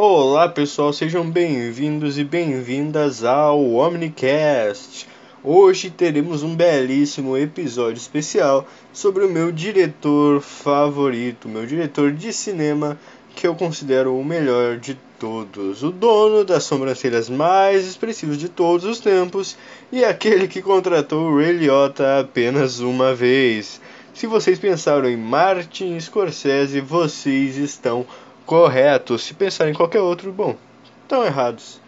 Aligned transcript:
Olá 0.00 0.48
pessoal, 0.48 0.92
sejam 0.92 1.28
bem-vindos 1.28 2.18
e 2.18 2.22
bem-vindas 2.22 3.24
ao 3.24 3.74
Omnicast. 3.74 5.08
Hoje 5.42 5.90
teremos 5.90 6.44
um 6.44 6.54
belíssimo 6.54 7.36
episódio 7.36 7.98
especial 7.98 8.64
sobre 8.92 9.24
o 9.24 9.28
meu 9.28 9.50
diretor 9.50 10.40
favorito, 10.40 11.48
meu 11.48 11.66
diretor 11.66 12.12
de 12.12 12.32
cinema 12.32 12.96
que 13.34 13.44
eu 13.44 13.56
considero 13.56 14.16
o 14.16 14.24
melhor 14.24 14.76
de 14.76 14.96
todos, 15.18 15.82
o 15.82 15.90
dono 15.90 16.44
das 16.44 16.62
sobrancelhas 16.62 17.28
mais 17.28 17.84
expressivas 17.84 18.38
de 18.38 18.48
todos 18.48 18.84
os 18.84 19.00
tempos 19.00 19.56
e 19.90 20.04
aquele 20.04 20.46
que 20.46 20.62
contratou 20.62 21.28
o 21.28 21.36
Ray 21.38 21.54
Liotta 21.54 22.20
apenas 22.20 22.78
uma 22.78 23.16
vez. 23.16 23.80
Se 24.14 24.28
vocês 24.28 24.60
pensaram 24.60 25.08
em 25.08 25.16
Martin 25.16 25.98
Scorsese, 25.98 26.80
vocês 26.80 27.56
estão 27.56 28.06
correto. 28.48 29.18
Se 29.18 29.34
pensar 29.34 29.68
em 29.68 29.74
qualquer 29.74 30.00
outro, 30.00 30.32
bom, 30.32 30.56
estão 31.02 31.22
errados. 31.22 31.78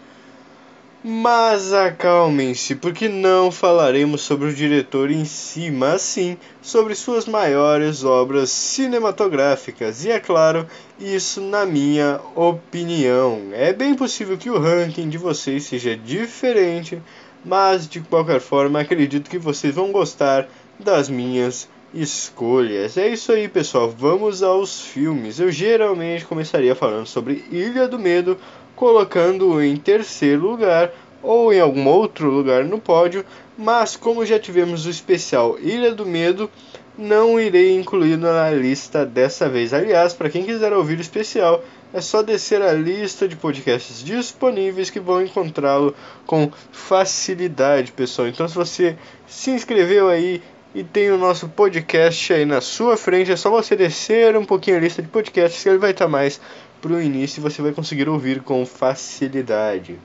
Mas 1.02 1.72
acalmem-se, 1.72 2.74
porque 2.74 3.08
não 3.08 3.50
falaremos 3.50 4.20
sobre 4.20 4.48
o 4.48 4.54
diretor 4.54 5.10
em 5.10 5.24
si, 5.24 5.70
mas 5.70 6.02
sim 6.02 6.36
sobre 6.60 6.94
suas 6.94 7.24
maiores 7.24 8.04
obras 8.04 8.50
cinematográficas. 8.50 10.04
E 10.04 10.10
é 10.10 10.20
claro, 10.20 10.66
isso 11.00 11.40
na 11.40 11.64
minha 11.64 12.20
opinião. 12.36 13.48
É 13.52 13.72
bem 13.72 13.94
possível 13.94 14.36
que 14.36 14.50
o 14.50 14.58
ranking 14.58 15.08
de 15.08 15.16
vocês 15.16 15.64
seja 15.64 15.96
diferente, 15.96 17.00
mas 17.42 17.88
de 17.88 18.00
qualquer 18.00 18.40
forma 18.40 18.80
acredito 18.80 19.30
que 19.30 19.38
vocês 19.38 19.74
vão 19.74 19.90
gostar 19.90 20.46
das 20.78 21.08
minhas 21.08 21.66
escolhas. 21.92 22.96
É 22.96 23.08
isso 23.08 23.32
aí, 23.32 23.48
pessoal. 23.48 23.88
Vamos 23.90 24.42
aos 24.42 24.80
filmes. 24.80 25.40
Eu 25.40 25.50
geralmente 25.50 26.24
começaria 26.24 26.74
falando 26.74 27.06
sobre 27.06 27.44
Ilha 27.50 27.88
do 27.88 27.98
Medo, 27.98 28.36
colocando 28.76 29.62
em 29.62 29.76
terceiro 29.76 30.42
lugar 30.42 30.92
ou 31.22 31.52
em 31.52 31.60
algum 31.60 31.86
outro 31.86 32.30
lugar 32.30 32.64
no 32.64 32.78
pódio, 32.78 33.24
mas 33.58 33.94
como 33.96 34.24
já 34.24 34.38
tivemos 34.38 34.86
o 34.86 34.90
especial 34.90 35.58
Ilha 35.60 35.94
do 35.94 36.06
Medo, 36.06 36.50
não 36.96 37.38
irei 37.38 37.76
incluí-lo 37.76 38.22
na 38.22 38.50
lista 38.50 39.04
dessa 39.04 39.48
vez. 39.48 39.74
Aliás, 39.74 40.14
para 40.14 40.30
quem 40.30 40.44
quiser 40.44 40.72
ouvir 40.72 40.98
o 40.98 41.02
especial, 41.02 41.62
é 41.92 42.00
só 42.00 42.22
descer 42.22 42.62
a 42.62 42.72
lista 42.72 43.26
de 43.26 43.36
podcasts 43.36 44.02
disponíveis 44.02 44.90
que 44.90 45.00
vão 45.00 45.22
encontrá-lo 45.22 45.94
com 46.26 46.50
facilidade, 46.70 47.92
pessoal. 47.92 48.28
Então, 48.28 48.46
se 48.48 48.54
você 48.54 48.96
se 49.26 49.50
inscreveu 49.50 50.08
aí 50.08 50.42
e 50.74 50.84
tem 50.84 51.10
o 51.10 51.18
nosso 51.18 51.48
podcast 51.48 52.32
aí 52.32 52.44
na 52.44 52.60
sua 52.60 52.96
frente. 52.96 53.32
É 53.32 53.36
só 53.36 53.50
você 53.50 53.74
descer 53.74 54.36
um 54.36 54.44
pouquinho 54.44 54.76
a 54.76 54.80
lista 54.80 55.02
de 55.02 55.08
podcasts 55.08 55.62
que 55.62 55.68
ele 55.68 55.78
vai 55.78 55.90
estar 55.90 56.08
mais 56.08 56.40
pro 56.80 57.00
início 57.00 57.40
e 57.40 57.42
você 57.42 57.60
vai 57.60 57.72
conseguir 57.72 58.08
ouvir 58.08 58.42
com 58.42 58.64
facilidade. 58.64 59.98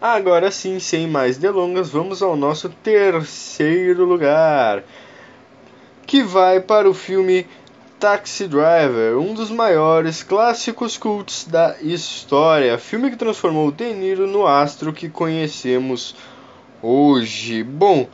Agora 0.00 0.50
sim, 0.50 0.80
sem 0.80 1.06
mais 1.06 1.38
delongas, 1.38 1.90
vamos 1.90 2.22
ao 2.22 2.36
nosso 2.36 2.68
terceiro 2.68 4.04
lugar, 4.04 4.82
que 6.06 6.24
vai 6.24 6.60
para 6.60 6.90
o 6.90 6.94
filme 6.94 7.46
Taxi 8.00 8.48
Driver, 8.48 9.16
um 9.16 9.32
dos 9.32 9.48
maiores 9.48 10.24
clássicos 10.24 10.98
cults 10.98 11.44
da 11.44 11.76
história, 11.80 12.76
filme 12.78 13.10
que 13.10 13.16
transformou 13.16 13.70
De 13.70 13.94
Niro 13.94 14.26
no 14.26 14.44
astro 14.44 14.92
que 14.92 15.08
conhecemos 15.08 16.16
hoje. 16.82 17.62
Bom, 17.62 18.08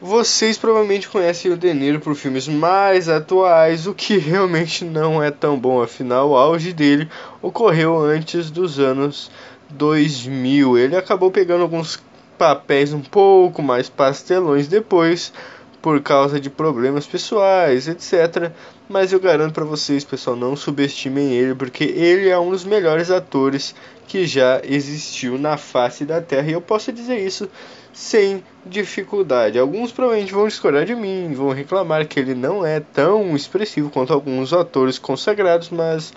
vocês 0.00 0.56
provavelmente 0.56 1.08
conhecem 1.08 1.52
o 1.52 1.56
De 1.56 1.74
Niro 1.74 2.00
por 2.00 2.14
filmes 2.14 2.48
mais 2.48 3.08
atuais, 3.08 3.86
o 3.86 3.92
que 3.92 4.16
realmente 4.16 4.82
não 4.84 5.22
é 5.22 5.30
tão 5.30 5.58
bom, 5.58 5.82
afinal 5.82 6.30
o 6.30 6.36
auge 6.36 6.72
dele 6.72 7.06
ocorreu 7.42 7.98
antes 7.98 8.50
dos 8.50 8.78
anos 8.78 9.30
2000. 9.68 10.78
Ele 10.78 10.96
acabou 10.96 11.30
pegando 11.30 11.62
alguns 11.62 12.02
papéis 12.38 12.94
um 12.94 13.00
pouco 13.02 13.62
mais 13.62 13.90
pastelões 13.90 14.66
depois, 14.66 15.34
por 15.80 16.00
causa 16.02 16.38
de 16.38 16.50
problemas 16.50 17.06
pessoais, 17.06 17.88
etc. 17.88 18.52
Mas 18.88 19.12
eu 19.12 19.20
garanto 19.20 19.54
para 19.54 19.64
vocês, 19.64 20.04
pessoal, 20.04 20.36
não 20.36 20.54
subestimem 20.54 21.32
ele, 21.32 21.54
porque 21.54 21.84
ele 21.84 22.28
é 22.28 22.38
um 22.38 22.50
dos 22.50 22.64
melhores 22.64 23.10
atores 23.10 23.74
que 24.06 24.26
já 24.26 24.60
existiu 24.64 25.38
na 25.38 25.56
face 25.56 26.04
da 26.04 26.20
Terra. 26.20 26.50
E 26.50 26.52
eu 26.52 26.60
posso 26.60 26.92
dizer 26.92 27.18
isso 27.18 27.48
sem 27.92 28.42
dificuldade. 28.66 29.58
Alguns 29.58 29.92
provavelmente 29.92 30.32
vão 30.32 30.48
discordar 30.48 30.84
de 30.84 30.94
mim, 30.94 31.32
vão 31.34 31.50
reclamar 31.50 32.06
que 32.06 32.18
ele 32.18 32.34
não 32.34 32.64
é 32.64 32.80
tão 32.80 33.34
expressivo 33.34 33.90
quanto 33.90 34.12
alguns 34.12 34.52
atores 34.52 34.98
consagrados, 34.98 35.70
mas 35.70 36.12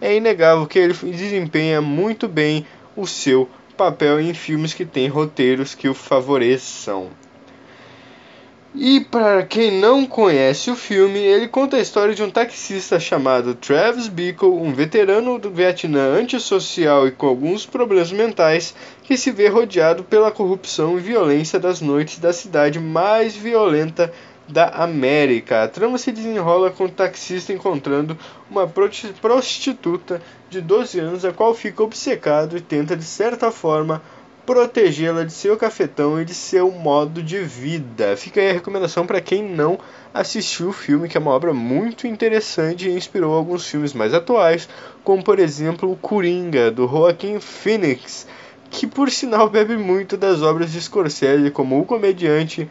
é 0.00 0.16
inegável 0.16 0.66
que 0.66 0.78
ele 0.78 0.94
desempenha 0.94 1.80
muito 1.80 2.28
bem 2.28 2.66
o 2.96 3.06
seu 3.06 3.48
papel 3.76 4.20
em 4.20 4.34
filmes 4.34 4.74
que 4.74 4.84
têm 4.84 5.08
roteiros 5.08 5.74
que 5.74 5.88
o 5.88 5.94
favoreçam. 5.94 7.08
E 8.80 9.00
para 9.00 9.42
quem 9.42 9.72
não 9.72 10.06
conhece 10.06 10.70
o 10.70 10.76
filme, 10.76 11.18
ele 11.18 11.48
conta 11.48 11.76
a 11.76 11.80
história 11.80 12.14
de 12.14 12.22
um 12.22 12.30
taxista 12.30 13.00
chamado 13.00 13.56
Travis 13.56 14.06
Bickle, 14.06 14.52
um 14.52 14.72
veterano 14.72 15.36
do 15.36 15.50
Vietnã 15.50 16.14
antissocial 16.16 17.08
e 17.08 17.10
com 17.10 17.26
alguns 17.26 17.66
problemas 17.66 18.12
mentais, 18.12 18.72
que 19.02 19.16
se 19.16 19.32
vê 19.32 19.48
rodeado 19.48 20.04
pela 20.04 20.30
corrupção 20.30 20.96
e 20.96 21.00
violência 21.00 21.58
das 21.58 21.80
noites 21.80 22.20
da 22.20 22.32
cidade 22.32 22.78
mais 22.78 23.34
violenta 23.34 24.12
da 24.48 24.68
América. 24.68 25.64
A 25.64 25.68
trama 25.68 25.98
se 25.98 26.12
desenrola 26.12 26.70
com 26.70 26.84
o 26.84 26.88
taxista 26.88 27.52
encontrando 27.52 28.16
uma 28.48 28.70
prostituta 29.20 30.22
de 30.48 30.60
12 30.60 31.00
anos, 31.00 31.24
a 31.24 31.32
qual 31.32 31.52
fica 31.52 31.82
obcecado 31.82 32.56
e 32.56 32.60
tenta 32.60 32.96
de 32.96 33.02
certa 33.02 33.50
forma 33.50 34.00
protegê-la 34.48 35.24
de 35.24 35.32
seu 35.34 35.58
cafetão 35.58 36.18
e 36.18 36.24
de 36.24 36.32
seu 36.32 36.70
modo 36.70 37.22
de 37.22 37.38
vida. 37.40 38.16
Fica 38.16 38.40
aí 38.40 38.48
a 38.48 38.54
recomendação 38.54 39.06
para 39.06 39.20
quem 39.20 39.42
não 39.42 39.78
assistiu 40.14 40.70
o 40.70 40.72
filme, 40.72 41.06
que 41.06 41.18
é 41.18 41.20
uma 41.20 41.32
obra 41.32 41.52
muito 41.52 42.06
interessante 42.06 42.88
e 42.88 42.96
inspirou 42.96 43.34
alguns 43.34 43.68
filmes 43.68 43.92
mais 43.92 44.14
atuais, 44.14 44.66
como 45.04 45.22
por 45.22 45.38
exemplo 45.38 45.92
o 45.92 45.96
Coringa, 45.96 46.70
do 46.70 46.88
Joaquim 46.88 47.38
Phoenix, 47.40 48.26
que 48.70 48.86
por 48.86 49.10
sinal 49.10 49.50
bebe 49.50 49.76
muito 49.76 50.16
das 50.16 50.40
obras 50.40 50.72
de 50.72 50.80
Scorsese, 50.80 51.50
como 51.50 51.78
O 51.78 51.84
Comediante 51.84 52.70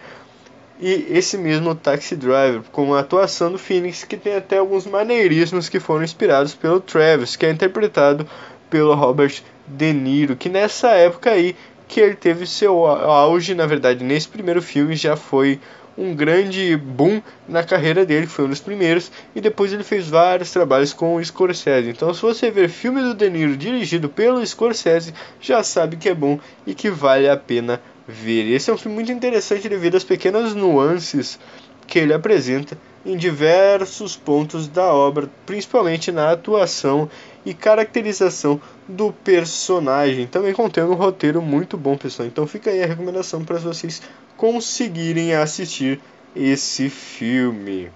e 0.80 1.06
esse 1.12 1.38
mesmo 1.38 1.76
Taxi 1.76 2.16
Driver, 2.16 2.64
com 2.72 2.96
a 2.96 3.02
atuação 3.02 3.52
do 3.52 3.60
Phoenix, 3.60 4.04
que 4.04 4.18
tem 4.18 4.36
até 4.36 4.58
alguns 4.58 4.88
maneirismos 4.88 5.70
que 5.70 5.80
foram 5.80 6.04
inspirados 6.04 6.56
pelo 6.56 6.80
Travis, 6.80 7.36
que 7.36 7.46
é 7.46 7.52
interpretado 7.52 8.28
pelo 8.70 8.94
Robert 8.94 9.42
De 9.68 9.94
Niro, 9.94 10.36
que 10.36 10.50
nessa 10.50 10.90
época 10.90 11.32
aí 11.32 11.56
que 11.88 12.00
ele 12.00 12.16
teve 12.16 12.46
seu 12.46 12.86
auge, 12.86 13.56
na 13.56 13.66
verdade, 13.66 14.04
nesse 14.04 14.28
primeiro 14.28 14.62
filme 14.62 14.96
já 14.96 15.16
foi 15.16 15.60
um 15.98 16.14
grande 16.14 16.78
boom 16.78 17.22
na 17.48 17.64
carreira 17.64 18.06
dele, 18.06 18.28
foi 18.28 18.46
um 18.46 18.50
dos 18.50 18.60
primeiros, 18.60 19.12
e 19.34 19.42
depois 19.42 19.74
ele 19.74 19.84
fez 19.84 20.08
vários 20.08 20.52
trabalhos 20.52 20.94
com 20.94 21.16
o 21.16 21.26
Scorsese. 21.26 21.90
Então, 21.90 22.14
se 22.14 22.22
você 22.22 22.52
ver 22.52 22.70
filme 22.70 23.02
do 23.02 23.16
De 23.16 23.30
Niro 23.30 23.58
dirigido 23.58 24.08
pelo 24.08 24.46
Scorsese, 24.46 25.14
já 25.42 25.64
sabe 25.64 25.98
que 25.98 26.10
é 26.10 26.14
bom 26.14 26.40
e 26.68 26.76
que 26.76 26.90
vale 26.90 27.28
a 27.28 27.36
pena 27.36 27.82
ver. 28.08 28.44
Esse 28.52 28.70
é 28.70 28.74
um 28.74 28.78
filme 28.78 28.96
muito 28.96 29.12
interessante 29.12 29.68
devido 29.68 29.96
às 29.96 30.04
pequenas 30.04 30.54
nuances 30.54 31.40
que 31.88 31.98
ele 31.98 32.14
apresenta 32.14 32.78
em 33.06 33.16
diversos 33.16 34.16
pontos 34.18 34.68
da 34.68 34.94
obra, 34.94 35.30
principalmente 35.46 36.12
na 36.12 36.32
atuação 36.32 37.10
e 37.48 37.54
caracterização 37.54 38.60
do 38.90 39.14
personagem, 39.14 40.28
também 40.28 40.52
contendo 40.52 40.92
um 40.92 40.96
roteiro 40.96 41.42
muito 41.42 41.78
bom, 41.78 41.96
pessoal. 41.96 42.28
Então 42.28 42.46
fica 42.46 42.70
aí 42.70 42.84
a 42.84 42.86
recomendação 42.86 43.46
para 43.46 43.58
vocês 43.58 44.02
conseguirem 44.36 45.34
assistir 45.34 46.02
esse 46.36 46.90
filme. 46.90 47.90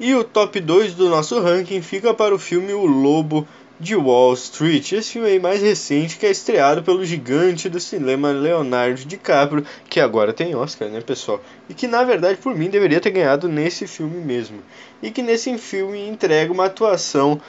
E 0.00 0.12
o 0.16 0.24
top 0.24 0.58
2 0.58 0.94
do 0.94 1.08
nosso 1.08 1.40
ranking 1.40 1.80
fica 1.80 2.12
para 2.12 2.34
o 2.34 2.38
filme 2.38 2.72
O 2.72 2.84
Lobo 2.84 3.46
de 3.78 3.94
Wall 3.94 4.34
Street. 4.34 4.90
Esse 4.90 5.12
filme 5.12 5.28
aí 5.28 5.38
mais 5.38 5.62
recente 5.62 6.18
que 6.18 6.26
é 6.26 6.30
estreado 6.32 6.82
pelo 6.82 7.04
gigante 7.04 7.68
do 7.68 7.78
cinema 7.78 8.32
Leonardo 8.32 9.04
DiCaprio, 9.04 9.64
que 9.88 10.00
agora 10.00 10.32
tem 10.32 10.56
Oscar, 10.56 10.88
né, 10.88 11.00
pessoal? 11.00 11.40
E 11.68 11.74
que 11.74 11.86
na 11.86 12.02
verdade 12.02 12.40
por 12.40 12.52
mim 12.56 12.68
deveria 12.68 13.00
ter 13.00 13.12
ganhado 13.12 13.48
nesse 13.48 13.86
filme 13.86 14.16
mesmo. 14.16 14.58
E 15.00 15.12
que 15.12 15.22
nesse 15.22 15.56
filme 15.56 16.08
entrega 16.08 16.52
uma 16.52 16.64
atuação 16.64 17.40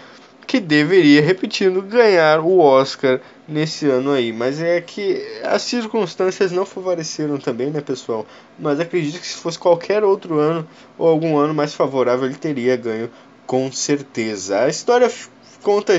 que 0.46 0.60
deveria, 0.60 1.22
repetindo, 1.22 1.82
ganhar 1.82 2.40
o 2.40 2.60
Oscar 2.60 3.20
nesse 3.48 3.88
ano 3.90 4.12
aí. 4.12 4.32
Mas 4.32 4.62
é 4.62 4.80
que 4.82 5.22
as 5.44 5.62
circunstâncias 5.64 6.52
não 6.52 6.66
favoreceram 6.66 7.38
também, 7.38 7.70
né, 7.70 7.82
pessoal? 7.82 8.26
Mas 8.58 8.80
acredito 8.80 9.20
que 9.20 9.28
se 9.28 9.38
fosse 9.38 9.58
qualquer 9.58 10.04
outro 10.04 10.40
ano 10.40 10.68
ou 10.98 11.08
algum 11.08 11.38
ano 11.38 11.54
mais 11.54 11.74
favorável, 11.74 12.26
ele 12.26 12.36
teria 12.36 12.76
ganho 12.76 13.10
com 13.46 13.72
certeza. 13.72 14.62
A 14.62 14.70
história 14.70 15.12
conta 15.62 15.98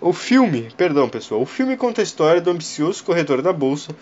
o 0.00 0.12
filme, 0.12 0.68
perdão 0.76 1.08
pessoal, 1.08 1.42
o 1.42 1.46
filme 1.46 1.76
conta 1.76 2.00
a 2.00 2.04
história 2.04 2.40
do 2.40 2.50
ambicioso 2.50 3.02
corretor 3.02 3.42
da 3.42 3.52
bolsa 3.52 3.94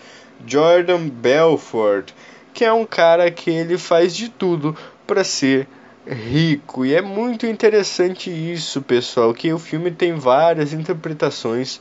Jordan 0.45 1.07
Belfort, 1.09 2.11
que 2.53 2.63
é 2.63 2.71
um 2.71 2.85
cara 2.85 3.29
que 3.31 3.49
ele 3.49 3.77
faz 3.77 4.15
de 4.15 4.29
tudo 4.29 4.77
para 5.07 5.23
ser 5.23 5.67
rico. 6.07 6.85
E 6.85 6.95
é 6.95 7.01
muito 7.01 7.45
interessante 7.45 8.29
isso, 8.29 8.81
pessoal, 8.81 9.33
que 9.33 9.51
o 9.51 9.59
filme 9.59 9.91
tem 9.91 10.13
várias 10.15 10.73
interpretações. 10.73 11.79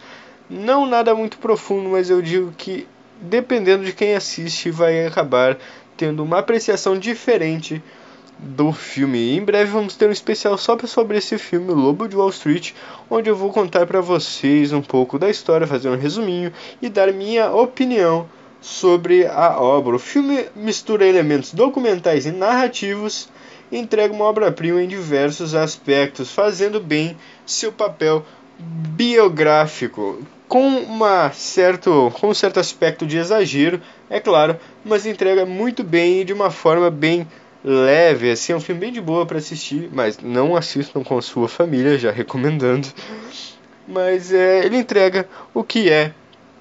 Não 0.48 0.86
nada 0.86 1.14
muito 1.14 1.38
profundo, 1.38 1.90
mas 1.90 2.10
eu 2.10 2.20
digo 2.20 2.52
que 2.56 2.86
dependendo 3.20 3.84
de 3.84 3.92
quem 3.92 4.14
assiste, 4.14 4.70
vai 4.70 5.06
acabar 5.06 5.56
tendo 5.96 6.22
uma 6.22 6.38
apreciação 6.38 6.98
diferente 6.98 7.82
do 8.38 8.70
filme. 8.70 9.34
em 9.34 9.42
breve 9.42 9.70
vamos 9.70 9.96
ter 9.96 10.08
um 10.08 10.12
especial 10.12 10.58
só 10.58 10.76
sobre 10.86 11.16
esse 11.16 11.38
filme, 11.38 11.72
Lobo 11.72 12.06
de 12.06 12.14
Wall 12.14 12.28
Street, 12.28 12.72
onde 13.08 13.30
eu 13.30 13.36
vou 13.36 13.50
contar 13.50 13.86
para 13.86 14.00
vocês 14.00 14.72
um 14.72 14.82
pouco 14.82 15.18
da 15.18 15.30
história, 15.30 15.66
fazer 15.66 15.88
um 15.88 15.96
resuminho 15.96 16.52
e 16.82 16.88
dar 16.88 17.12
minha 17.12 17.50
opinião 17.50 18.28
sobre 18.60 19.26
a 19.26 19.58
obra. 19.58 19.96
O 19.96 19.98
filme 19.98 20.46
mistura 20.54 21.06
elementos 21.06 21.54
documentais 21.54 22.26
e 22.26 22.30
narrativos 22.30 23.28
e 23.28 23.55
entrega 23.70 24.12
uma 24.12 24.24
obra-prima 24.24 24.82
em 24.82 24.88
diversos 24.88 25.54
aspectos, 25.54 26.30
fazendo 26.30 26.80
bem 26.80 27.16
seu 27.44 27.72
papel 27.72 28.24
biográfico, 28.58 30.22
com, 30.48 30.78
uma 30.78 31.30
certo, 31.32 32.12
com 32.20 32.28
um 32.28 32.34
certo 32.34 32.60
aspecto 32.60 33.06
de 33.06 33.18
exagero, 33.18 33.80
é 34.08 34.20
claro, 34.20 34.58
mas 34.84 35.06
entrega 35.06 35.44
muito 35.44 35.82
bem 35.82 36.20
e 36.20 36.24
de 36.24 36.32
uma 36.32 36.50
forma 36.50 36.90
bem 36.90 37.26
leve, 37.64 38.30
assim, 38.30 38.52
é 38.52 38.56
um 38.56 38.60
filme 38.60 38.80
bem 38.80 38.92
de 38.92 39.00
boa 39.00 39.26
para 39.26 39.38
assistir, 39.38 39.90
mas 39.92 40.18
não 40.18 40.54
assistam 40.54 41.02
com 41.02 41.18
a 41.18 41.22
sua 41.22 41.48
família, 41.48 41.98
já 41.98 42.12
recomendando. 42.12 42.86
Mas 43.88 44.32
é, 44.32 44.64
ele 44.64 44.76
entrega 44.76 45.28
o 45.52 45.64
que 45.64 45.90
é 45.90 46.12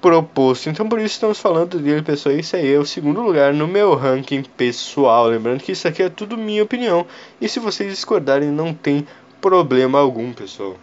proposto. 0.06 0.70
Então 0.70 0.88
por 0.88 1.00
isso 1.00 1.14
estamos 1.14 1.40
falando 1.40 1.80
dele, 1.80 2.00
pessoal. 2.00 2.36
Isso 2.36 2.54
aí 2.54 2.72
é 2.72 2.78
o 2.78 2.86
segundo 2.86 3.20
lugar 3.20 3.52
no 3.52 3.66
meu 3.66 3.92
ranking 3.96 4.44
pessoal. 4.56 5.26
Lembrando 5.26 5.64
que 5.64 5.72
isso 5.72 5.88
aqui 5.88 6.00
é 6.00 6.08
tudo 6.08 6.38
minha 6.38 6.62
opinião. 6.62 7.04
E 7.40 7.48
se 7.48 7.58
vocês 7.58 7.90
discordarem, 7.90 8.48
não 8.50 8.72
tem 8.72 9.04
problema 9.40 9.98
algum, 9.98 10.32
pessoal. 10.32 10.76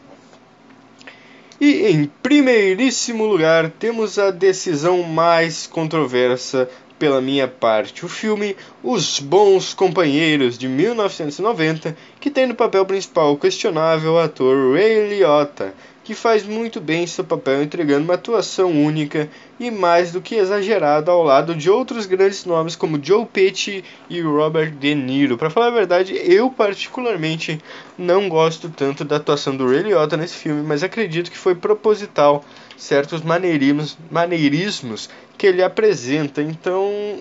E 1.62 1.88
em 1.88 2.12
primeiríssimo 2.22 3.26
lugar, 3.26 3.72
temos 3.72 4.20
a 4.20 4.30
decisão 4.30 5.02
mais 5.04 5.68
controversa 5.68 6.70
pela 7.00 7.22
minha 7.22 7.48
parte, 7.48 8.06
o 8.06 8.10
filme 8.10 8.58
Os 8.84 9.20
Bons 9.20 9.74
Companheiros 9.74 10.58
de 10.58 10.68
1990, 10.68 11.96
que 12.20 12.30
tem 12.30 12.46
no 12.46 12.56
papel 12.56 12.86
principal 12.86 13.32
o 13.32 13.38
questionável 13.38 14.20
ator 14.20 14.74
Ray 14.74 15.08
Liotta, 15.08 15.74
que 16.04 16.14
faz 16.14 16.44
muito 16.44 16.82
bem 16.82 17.08
seu 17.08 17.24
papel 17.24 17.64
entregando 17.64 18.04
uma 18.04 18.16
atuação 18.16 18.72
única 18.72 19.30
e 19.60 19.72
mais 19.72 20.12
do 20.12 20.22
que 20.22 20.36
exagerada 20.36 21.12
ao 21.12 21.24
lado 21.24 21.56
de 21.56 21.70
outros 21.70 22.06
grandes 22.06 22.44
nomes 22.44 22.76
como 22.76 23.04
Joe 23.04 23.26
Pesci 23.26 23.84
e 24.10 24.20
Robert 24.22 24.72
De 24.72 24.94
Niro. 24.94 25.38
Para 25.38 25.50
falar 25.50 25.68
a 25.68 25.72
verdade, 25.72 26.14
eu 26.14 26.50
particularmente 26.50 27.60
não 27.98 28.28
gosto 28.28 28.70
tanto 28.70 29.06
da 29.06 29.16
atuação 29.16 29.56
do 29.56 29.70
Ray 29.70 29.84
Liotta 29.84 30.18
nesse 30.18 30.36
filme, 30.36 30.62
mas 30.62 30.84
acredito 30.84 31.32
que 31.32 31.38
foi 31.38 31.56
proposital 31.56 32.44
certos 32.76 33.22
maneirismos, 33.22 33.98
maneirismos 34.12 35.10
que 35.38 35.48
ele 35.48 35.64
apresenta. 35.64 36.42
Então, 36.42 37.18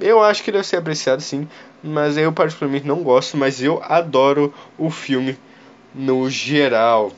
eu 0.00 0.20
acho 0.20 0.42
que 0.42 0.50
deve 0.50 0.66
ser 0.66 0.76
apreciado 0.76 1.22
sim, 1.22 1.46
mas 1.82 2.16
eu 2.16 2.32
particularmente 2.32 2.86
não 2.86 3.02
gosto, 3.04 3.36
mas 3.36 3.62
eu 3.62 3.80
adoro 3.84 4.52
o 4.76 4.90
filme 4.90 5.38
no 5.94 6.28
geral. 6.28 7.12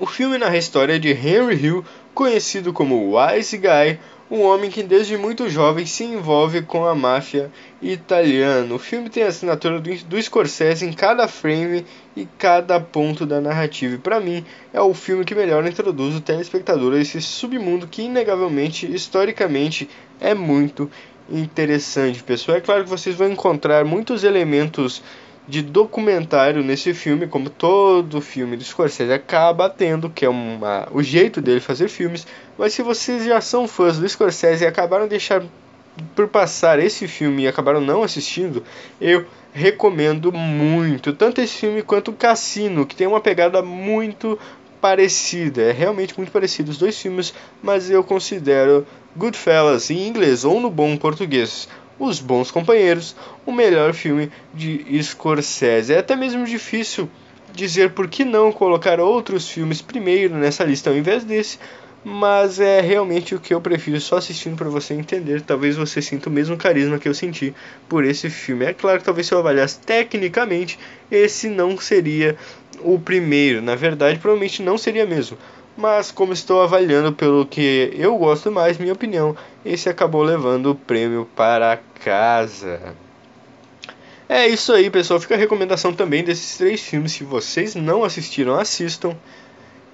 O 0.00 0.06
filme 0.06 0.36
narra 0.36 0.54
a 0.54 0.58
história 0.58 0.98
de 0.98 1.10
Henry 1.10 1.54
Hill, 1.54 1.84
conhecido 2.12 2.72
como 2.72 3.16
Wise 3.16 3.56
Guy, 3.56 4.00
um 4.28 4.42
homem 4.42 4.68
que 4.68 4.82
desde 4.82 5.16
muito 5.16 5.48
jovem 5.48 5.86
se 5.86 6.02
envolve 6.02 6.62
com 6.62 6.84
a 6.84 6.92
máfia 6.92 7.52
italiana. 7.80 8.74
O 8.74 8.80
filme 8.80 9.08
tem 9.08 9.22
a 9.22 9.28
assinatura 9.28 9.78
do, 9.78 10.20
Scorsese 10.20 10.84
em 10.84 10.92
cada 10.92 11.28
frame 11.28 11.86
e 12.16 12.26
cada 12.36 12.80
ponto 12.80 13.24
da 13.24 13.40
narrativa. 13.40 13.94
E 13.94 13.98
para 13.98 14.18
mim 14.18 14.44
é 14.72 14.80
o 14.80 14.92
filme 14.92 15.24
que 15.24 15.36
melhor 15.36 15.64
introduz 15.64 16.16
o 16.16 16.20
telespectador 16.20 16.94
a 16.94 16.98
esse 16.98 17.22
submundo 17.22 17.86
que 17.86 18.02
inegavelmente, 18.02 18.92
historicamente, 18.92 19.88
é 20.20 20.34
muito 20.34 20.90
interessante. 21.30 22.24
Pessoal, 22.24 22.58
é 22.58 22.60
claro 22.60 22.82
que 22.82 22.90
vocês 22.90 23.14
vão 23.14 23.30
encontrar 23.30 23.84
muitos 23.84 24.24
elementos 24.24 25.00
de 25.48 25.62
documentário 25.62 26.62
nesse 26.64 26.92
filme, 26.92 27.26
como 27.26 27.48
todo 27.48 28.20
filme 28.20 28.56
do 28.56 28.64
Scorsese 28.64 29.12
acaba 29.12 29.70
tendo, 29.70 30.10
que 30.10 30.24
é 30.24 30.28
uma, 30.28 30.88
o 30.90 31.02
jeito 31.02 31.40
dele 31.40 31.60
fazer 31.60 31.88
filmes. 31.88 32.26
Mas 32.58 32.72
se 32.72 32.82
vocês 32.82 33.24
já 33.24 33.40
são 33.40 33.68
fãs 33.68 33.98
do 33.98 34.08
Scorsese 34.08 34.64
e 34.64 34.66
acabaram 34.66 35.04
de 35.04 35.10
deixar 35.10 35.42
por 36.14 36.28
passar 36.28 36.78
esse 36.78 37.06
filme 37.06 37.44
e 37.44 37.48
acabaram 37.48 37.80
não 37.80 38.02
assistindo, 38.02 38.62
eu 39.00 39.24
recomendo 39.52 40.32
muito, 40.32 41.12
tanto 41.12 41.40
esse 41.40 41.56
filme 41.56 41.82
quanto 41.82 42.10
o 42.10 42.14
Cassino, 42.14 42.84
que 42.84 42.96
tem 42.96 43.06
uma 43.06 43.20
pegada 43.20 43.62
muito 43.62 44.38
parecida, 44.80 45.62
é 45.62 45.72
realmente 45.72 46.14
muito 46.16 46.30
parecido 46.30 46.70
os 46.70 46.76
dois 46.76 47.00
filmes, 47.00 47.32
mas 47.62 47.90
eu 47.90 48.04
considero 48.04 48.86
Goodfellas 49.16 49.90
em 49.90 50.06
inglês 50.06 50.44
ou 50.44 50.60
no 50.60 50.70
bom 50.70 50.96
português 50.98 51.66
os 51.98 52.20
Bons 52.20 52.50
Companheiros, 52.50 53.16
o 53.44 53.52
melhor 53.52 53.94
filme 53.94 54.30
de 54.52 55.02
Scorsese. 55.02 55.94
É 55.94 55.98
até 55.98 56.14
mesmo 56.16 56.44
difícil 56.44 57.08
dizer 57.54 57.90
por 57.90 58.08
que 58.08 58.24
não 58.24 58.52
colocar 58.52 59.00
outros 59.00 59.48
filmes 59.48 59.80
primeiro 59.80 60.34
nessa 60.34 60.64
lista 60.64 60.90
ao 60.90 60.96
invés 60.96 61.24
desse, 61.24 61.58
mas 62.04 62.60
é 62.60 62.80
realmente 62.80 63.34
o 63.34 63.40
que 63.40 63.52
eu 63.52 63.60
prefiro 63.60 64.00
só 64.00 64.18
assistindo 64.18 64.56
para 64.56 64.68
você 64.68 64.94
entender. 64.94 65.40
Talvez 65.40 65.76
você 65.76 66.00
sinta 66.00 66.28
o 66.28 66.32
mesmo 66.32 66.56
carisma 66.56 66.98
que 66.98 67.08
eu 67.08 67.14
senti 67.14 67.52
por 67.88 68.04
esse 68.04 68.30
filme. 68.30 68.64
É 68.64 68.72
claro 68.72 68.98
que 68.98 69.04
talvez 69.04 69.26
se 69.26 69.34
eu 69.34 69.38
avaliasse 69.38 69.80
tecnicamente, 69.80 70.78
esse 71.10 71.48
não 71.48 71.76
seria 71.78 72.36
o 72.80 72.98
primeiro. 72.98 73.60
Na 73.60 73.74
verdade, 73.74 74.18
provavelmente 74.18 74.62
não 74.62 74.78
seria 74.78 75.04
mesmo 75.06 75.36
mas 75.76 76.10
como 76.10 76.32
estou 76.32 76.62
avaliando 76.62 77.12
pelo 77.12 77.44
que 77.44 77.92
eu 77.94 78.16
gosto 78.16 78.50
mais, 78.50 78.78
minha 78.78 78.92
opinião, 78.92 79.36
esse 79.64 79.88
acabou 79.88 80.22
levando 80.22 80.70
o 80.70 80.74
prêmio 80.74 81.28
para 81.36 81.78
casa. 82.02 82.94
É 84.28 84.46
isso 84.46 84.72
aí, 84.72 84.90
pessoal. 84.90 85.20
Fica 85.20 85.34
a 85.34 85.38
recomendação 85.38 85.92
também 85.92 86.24
desses 86.24 86.56
três 86.56 86.80
filmes. 86.80 87.12
Se 87.12 87.22
vocês 87.22 87.74
não 87.74 88.02
assistiram, 88.02 88.58
assistam. 88.58 89.14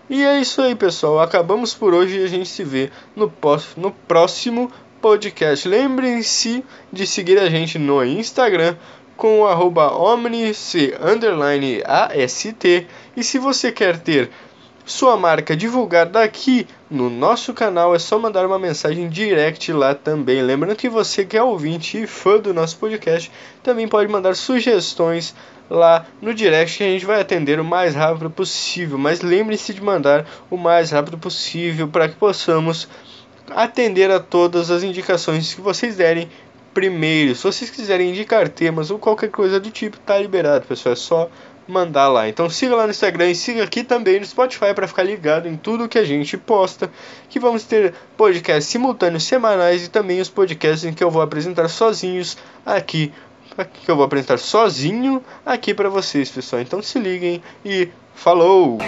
E 0.09 0.23
é 0.23 0.41
isso 0.41 0.63
aí, 0.63 0.75
pessoal. 0.75 1.21
Acabamos 1.21 1.75
por 1.75 1.93
hoje 1.93 2.19
e 2.19 2.25
a 2.25 2.29
gente 2.29 2.49
se 2.49 2.65
vê 2.65 2.91
no, 3.15 3.31
no 3.77 3.91
próximo 3.91 4.71
podcast. 5.03 5.69
Lembrem-se 5.69 6.65
de 6.93 7.07
seguir 7.07 7.39
a 7.39 7.51
gente 7.51 7.79
no 7.79 8.03
Instagram 8.05 8.77
com 9.17 9.41
o 9.41 9.47
arroba 9.47 9.93
omnic_ast. 9.93 10.77
E 13.17 13.23
se 13.23 13.39
você 13.39 13.71
quer 13.71 13.99
ter 13.99 14.31
sua 14.85 15.17
marca 15.17 15.57
divulgada 15.57 16.23
aqui 16.23 16.67
no 16.91 17.09
nosso 17.09 17.55
canal, 17.55 17.95
é 17.95 17.99
só 17.99 18.19
mandar 18.19 18.45
uma 18.45 18.59
mensagem 18.59 19.09
direct 19.09 19.73
lá 19.73 19.95
também. 19.95 20.43
Lembrando 20.43 20.77
que 20.77 20.89
você 20.89 21.25
que 21.25 21.37
é 21.37 21.43
ouvinte 21.43 22.03
e 22.03 22.07
fã 22.07 22.39
do 22.39 22.53
nosso 22.53 22.77
podcast, 22.77 23.31
também 23.63 23.87
pode 23.87 24.11
mandar 24.11 24.35
sugestões 24.35 25.35
lá 25.71 26.07
no 26.21 26.35
direct 26.35 26.77
que 26.77 26.85
a 26.85 26.89
gente 26.89 27.07
vai 27.07 27.21
atender 27.21 27.59
o 27.61 27.65
mais 27.65 27.95
rápido 27.95 28.31
possível. 28.31 28.99
Mas 28.99 29.21
lembre-se 29.23 29.73
de 29.73 29.83
mandar 29.83 30.27
o 30.51 30.57
mais 30.57 30.91
rápido 30.91 31.17
possível 31.17 31.89
para 31.89 32.09
que 32.09 32.17
possamos 32.17 32.89
atender 33.51 34.11
a 34.11 34.21
todas 34.21 34.71
as 34.71 34.83
indicações 34.83 35.55
que 35.55 35.61
vocês 35.61 35.97
derem 35.97 36.29
primeiro. 36.75 37.35
Se 37.35 37.45
vocês 37.45 37.71
quiserem 37.71 38.11
indicar 38.11 38.49
temas 38.49 38.91
ou 38.91 38.99
qualquer 38.99 39.31
coisa 39.31 39.61
do 39.61 39.71
tipo, 39.71 39.99
tá 39.99 40.19
liberado, 40.19 40.67
pessoal. 40.67 40.93
É 40.93 40.97
só 40.97 41.31
mandar 41.67 42.09
lá. 42.09 42.29
Então 42.29 42.49
siga 42.51 42.77
lá 42.77 42.85
no 42.85 42.91
Instagram 42.91 43.31
e 43.31 43.35
siga 43.35 43.65
aqui 43.65 43.83
também 43.85 44.19
no 44.19 44.27
Spotify 44.27 44.75
para 44.75 44.87
ficar 44.87 45.03
ligado 45.03 45.49
em 45.49 45.57
tudo 45.57 45.89
que 45.89 45.99
a 45.99 46.05
gente 46.05 46.37
posta. 46.37 46.91
Que 47.29 47.39
vamos 47.39 47.65
ter 47.65 47.95
podcasts 48.17 48.67
simultâneos 48.67 49.25
semanais 49.25 49.85
e 49.85 49.89
também 49.89 50.21
os 50.21 50.29
podcasts 50.29 50.85
em 50.85 50.93
que 50.93 51.03
eu 51.03 51.11
vou 51.11 51.23
apresentar 51.23 51.69
sozinhos 51.69 52.37
aqui 52.65 53.13
que 53.85 53.91
eu 53.91 53.97
vou 53.97 54.05
apresentar 54.05 54.39
sozinho 54.39 55.23
aqui 55.45 55.75
para 55.75 55.89
vocês, 55.89 56.31
pessoal. 56.31 56.63
Então 56.63 56.81
se 56.83 56.99
liguem 56.99 57.43
e 57.65 57.89
falou! 58.15 58.79